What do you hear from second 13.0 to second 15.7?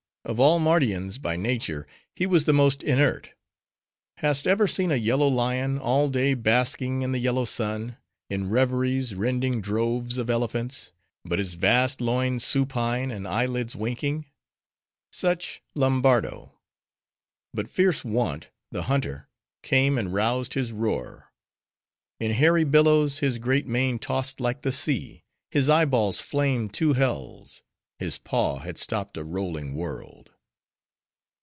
and eyelids winking? Such,